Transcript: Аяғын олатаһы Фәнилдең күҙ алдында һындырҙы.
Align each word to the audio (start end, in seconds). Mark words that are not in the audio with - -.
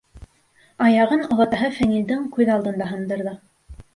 Аяғын 0.85 1.21
олатаһы 1.35 1.69
Фәнилдең 1.77 2.23
күҙ 2.37 2.51
алдында 2.57 2.91
һындырҙы. 2.95 3.37